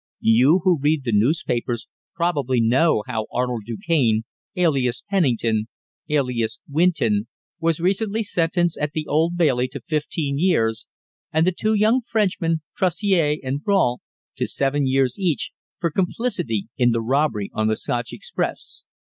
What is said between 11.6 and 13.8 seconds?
young Frenchmen, Terassier and